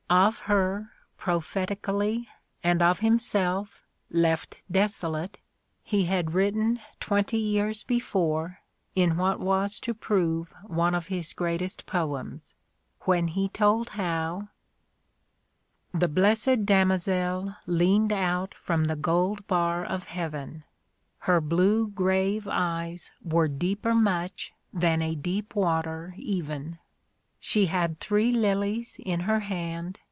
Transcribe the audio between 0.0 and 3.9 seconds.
Of her, prophetically, and of himself,